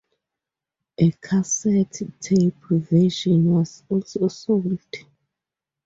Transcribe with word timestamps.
A 0.97 1.11
cassette 1.11 2.01
tape 2.19 2.55
version 2.89 3.39
was 3.53 3.83
also 3.87 4.27
sold. 4.29 4.81